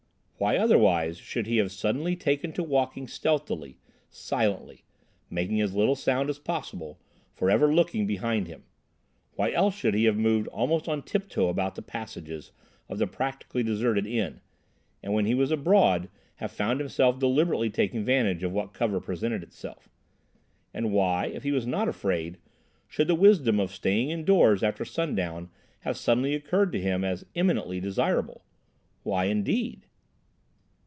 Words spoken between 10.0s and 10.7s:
have moved